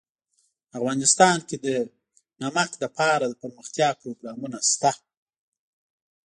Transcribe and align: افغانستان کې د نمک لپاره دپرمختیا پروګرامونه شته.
افغانستان 0.77 1.37
کې 1.47 1.57
د 1.65 1.67
نمک 2.41 2.71
لپاره 2.83 3.23
دپرمختیا 3.27 3.89
پروګرامونه 4.01 4.59
شته. 4.71 4.91